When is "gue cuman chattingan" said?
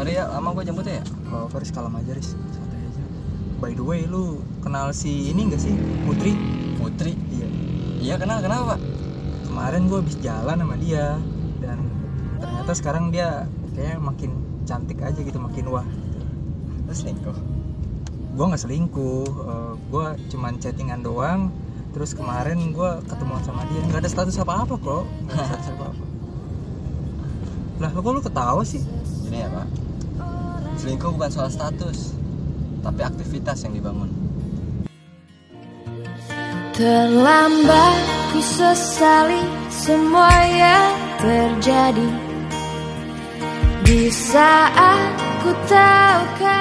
19.90-21.02